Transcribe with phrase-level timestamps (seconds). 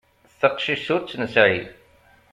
[0.39, 1.57] Taqcict ur tt-nesεi.